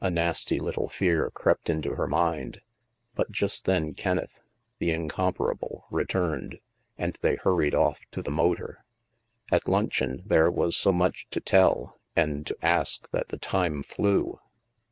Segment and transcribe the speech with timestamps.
[0.00, 2.60] A nasty little fear crept into her mind,
[3.16, 4.38] but just then Kenneth,
[4.78, 6.60] the incom parable, returned,
[6.96, 8.84] and they hurried off to the motor.
[9.50, 14.38] At luncheon there was so much to tell and to ask that the time flew.